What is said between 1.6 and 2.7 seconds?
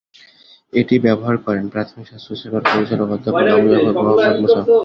প্রাথমিক স্বাস্থ্যসেবার